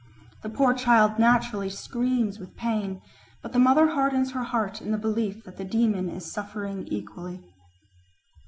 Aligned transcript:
The 0.41 0.49
poor 0.49 0.73
child 0.73 1.19
naturally 1.19 1.69
screams 1.69 2.39
with 2.39 2.55
pain, 2.57 3.03
but 3.43 3.53
the 3.53 3.59
mother 3.59 3.89
hardens 3.89 4.31
her 4.31 4.41
heart 4.41 4.81
in 4.81 4.91
the 4.91 4.97
belief 4.97 5.43
that 5.43 5.57
the 5.57 5.63
demon 5.63 6.09
is 6.09 6.31
suffering 6.33 6.87
equally. 6.87 7.39